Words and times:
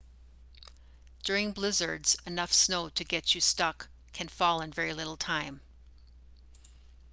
during 1.25 1.51
blizzards 1.51 2.17
enough 2.25 2.51
snow 2.51 2.89
to 2.89 3.03
get 3.03 3.35
you 3.35 3.39
stuck 3.39 3.87
can 4.13 4.27
fall 4.27 4.59
in 4.61 4.73
very 4.73 4.95
little 4.95 5.15
time 5.15 5.61